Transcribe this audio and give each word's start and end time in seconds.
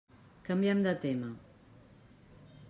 Canviem 0.47 0.81
de 0.87 0.93
tema. 1.03 1.29